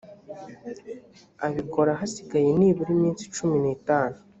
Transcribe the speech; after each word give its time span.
abikora 1.45 1.99
hasigaye 1.99 2.49
nibura 2.57 2.89
iminsi 2.97 3.23
cumi 3.35 3.57
n’itanu 3.63 4.17